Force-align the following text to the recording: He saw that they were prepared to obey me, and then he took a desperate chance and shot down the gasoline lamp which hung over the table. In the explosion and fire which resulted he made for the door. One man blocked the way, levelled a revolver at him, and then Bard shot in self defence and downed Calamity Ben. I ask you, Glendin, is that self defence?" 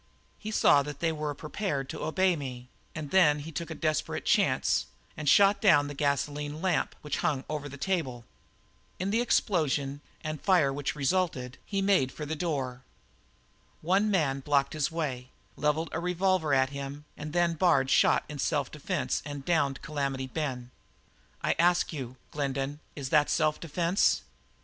He 0.39 0.49
saw 0.49 0.81
that 0.81 0.99
they 0.99 1.11
were 1.11 1.35
prepared 1.35 1.87
to 1.89 2.01
obey 2.03 2.35
me, 2.35 2.69
and 2.95 3.11
then 3.11 3.37
he 3.37 3.51
took 3.51 3.69
a 3.69 3.75
desperate 3.75 4.25
chance 4.25 4.87
and 5.15 5.29
shot 5.29 5.61
down 5.61 5.87
the 5.87 5.93
gasoline 5.93 6.59
lamp 6.59 6.95
which 7.03 7.17
hung 7.19 7.43
over 7.47 7.69
the 7.69 7.77
table. 7.77 8.25
In 8.97 9.11
the 9.11 9.21
explosion 9.21 10.01
and 10.23 10.41
fire 10.41 10.73
which 10.73 10.95
resulted 10.95 11.59
he 11.67 11.83
made 11.83 12.11
for 12.11 12.25
the 12.25 12.35
door. 12.35 12.81
One 13.81 14.09
man 14.09 14.39
blocked 14.39 14.71
the 14.73 14.89
way, 14.95 15.29
levelled 15.55 15.89
a 15.91 15.99
revolver 15.99 16.51
at 16.51 16.71
him, 16.71 17.05
and 17.15 17.31
then 17.31 17.53
Bard 17.53 17.91
shot 17.91 18.23
in 18.27 18.39
self 18.39 18.71
defence 18.71 19.21
and 19.23 19.45
downed 19.45 19.83
Calamity 19.83 20.25
Ben. 20.25 20.71
I 21.43 21.53
ask 21.59 21.93
you, 21.93 22.17
Glendin, 22.31 22.79
is 22.95 23.09
that 23.09 23.29
self 23.29 23.59
defence?" 23.59 24.23